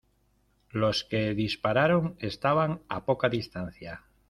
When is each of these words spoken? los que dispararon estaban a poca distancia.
los 0.71 1.03
que 1.03 1.35
dispararon 1.35 2.15
estaban 2.17 2.81
a 2.89 3.05
poca 3.05 3.29
distancia. 3.29 4.03